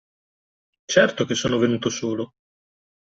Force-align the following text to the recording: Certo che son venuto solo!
Certo 0.93 1.25
che 1.25 1.35
son 1.35 1.59
venuto 1.59 1.89
solo! 1.91 2.31